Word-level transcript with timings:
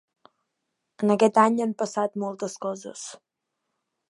En 1.07 1.13
aquest 1.15 1.37
any 1.43 1.61
han 1.67 1.75
passat 1.83 2.19
moltes 2.25 2.57
coses. 2.67 3.09